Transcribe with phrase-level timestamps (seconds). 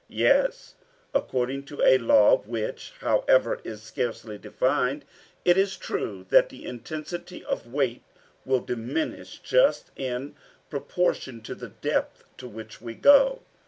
[0.09, 0.73] "Yes
[1.13, 5.05] according to a law which, however, is scarcely defined.
[5.45, 8.01] It is true that the intensity of weight
[8.43, 10.35] will diminish just in
[10.71, 13.43] proportion to the depth to which we go.